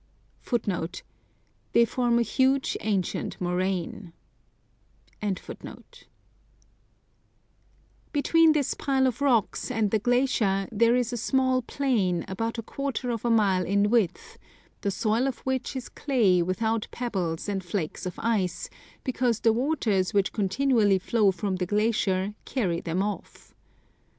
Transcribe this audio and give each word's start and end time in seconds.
^ 0.45 1.01
Between 1.71 2.11
this 8.53 8.73
pile 8.73 9.05
of 9.07 9.21
rocks 9.21 9.69
and 9.69 9.91
the 9.91 9.99
glacier 9.99 10.67
there 10.71 10.95
is 10.95 11.13
a 11.13 11.17
small 11.17 11.61
plain, 11.61 12.25
about 12.27 12.57
a 12.57 12.63
quarter 12.63 13.11
of 13.11 13.23
a 13.23 13.29
mile 13.29 13.63
in 13.63 13.91
width, 13.91 14.39
the 14.81 14.89
soil 14.89 15.27
of 15.27 15.37
which 15.41 15.75
is 15.75 15.87
clay 15.87 16.41
without 16.41 16.87
pebbles 16.89 17.47
and 17.47 17.63
flakes 17.63 18.07
of 18.07 18.15
ice, 18.17 18.71
because 19.03 19.41
the 19.41 19.53
waters 19.53 20.15
which 20.15 20.33
continually 20.33 20.97
flow 20.97 21.29
from 21.31 21.57
the 21.57 21.67
glacier 21.67 22.33
carry 22.45 22.81
them 22.81 23.03
off*. 23.03 23.53